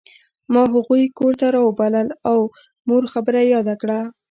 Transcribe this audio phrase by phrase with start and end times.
[0.53, 2.39] ما هغوی کور ته راوبلل او
[2.87, 3.99] مور خبره یاده کړه